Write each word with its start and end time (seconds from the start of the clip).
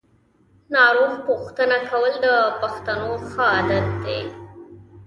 ناروغ 0.75 1.11
پوښتنه 1.27 1.77
کول 1.89 2.13
د 2.25 2.27
پښتنو 2.61 3.09
ښه 3.29 3.43
عادت 3.53 3.87
دی. 4.03 4.21